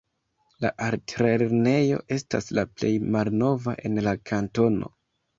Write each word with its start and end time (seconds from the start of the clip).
La 0.63 0.69
altlernejo 0.85 1.99
estas 2.15 2.49
la 2.59 2.63
plej 2.79 2.91
malnova 3.17 3.75
en 3.91 4.01
la 4.07 4.15
kantono. 4.31 4.91